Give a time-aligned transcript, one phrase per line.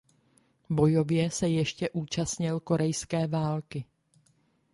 [0.69, 3.85] Bojově se ještě účastnil korejské války.